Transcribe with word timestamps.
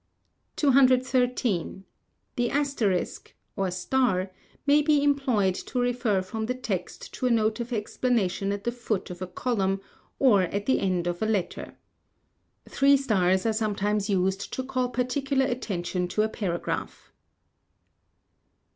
213. 0.55 1.83
The 2.35 2.49
Asterisk, 2.49 3.35
or 3.55 3.69
Star 3.69 4.31
* 4.47 4.65
may 4.65 4.81
be 4.81 5.03
employed 5.03 5.53
to 5.53 5.77
refer 5.79 6.23
from 6.23 6.47
the 6.47 6.55
text 6.55 7.13
to 7.13 7.27
a 7.27 7.29
note 7.29 7.59
of 7.59 7.71
explanation 7.71 8.51
at 8.51 8.63
the 8.63 8.71
foot 8.71 9.11
of 9.11 9.21
a 9.21 9.27
column, 9.27 9.79
or 10.17 10.41
at 10.41 10.65
the 10.65 10.79
end 10.79 11.05
of 11.05 11.21
a 11.21 11.27
letter.[] 11.27 11.77
Three 12.67 12.97
stars 12.97 13.45
are 13.45 13.53
sometimes 13.53 14.09
used 14.09 14.51
to 14.53 14.63
call 14.63 14.89
particular 14.89 15.45
attention 15.45 16.07
to 16.07 16.23
a 16.23 16.29
paragraph. 16.29 17.13